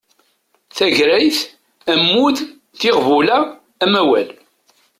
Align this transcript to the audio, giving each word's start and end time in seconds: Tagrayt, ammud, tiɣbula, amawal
Tagrayt, 0.75 1.39
ammud, 1.93 2.37
tiɣbula, 2.79 3.39
amawal 3.83 4.29